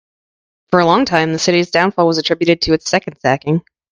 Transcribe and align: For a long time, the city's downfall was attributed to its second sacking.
For 0.71 0.79
a 0.79 0.85
long 0.87 1.05
time, 1.05 1.31
the 1.31 1.37
city's 1.37 1.69
downfall 1.69 2.07
was 2.07 2.17
attributed 2.17 2.59
to 2.63 2.73
its 2.73 2.89
second 2.89 3.19
sacking. 3.19 3.61